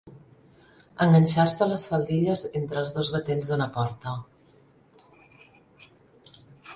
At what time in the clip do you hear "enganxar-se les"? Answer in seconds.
1.05-1.83